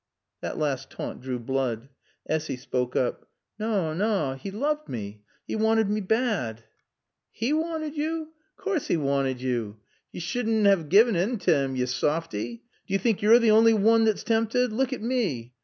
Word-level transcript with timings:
That 0.41 0.57
last 0.57 0.89
taunt 0.89 1.21
drew 1.21 1.37
blood. 1.37 1.87
Essy 2.27 2.57
spoke 2.57 2.95
up. 2.95 3.27
"Naw, 3.59 3.93
naw. 3.93 4.35
'E 4.43 4.49
looved 4.49 4.89
mae. 4.89 5.21
'E 5.47 5.55
wanted 5.57 5.91
mae 5.91 5.99
bad." 5.99 6.63
"'E 7.39 7.53
wanted 7.53 7.95
yo? 7.95 8.29
Coorse 8.57 8.89
'e 8.89 8.97
wanted 8.97 9.43
yo. 9.43 9.77
Yo 10.11 10.19
sud 10.19 10.47
na 10.47 10.71
'ave 10.71 10.85
gien 10.89 11.15
in 11.15 11.37
to 11.37 11.55
'im, 11.55 11.75
yo 11.75 11.85
softie. 11.85 12.63
D'yo 12.87 12.97
think 12.97 13.21
yo're 13.21 13.37
the 13.37 13.51
only 13.51 13.73
woon 13.75 14.07
thot's 14.07 14.23
tampted? 14.23 14.71
Look 14.73 14.91
at 14.91 15.03
mae. 15.03 15.53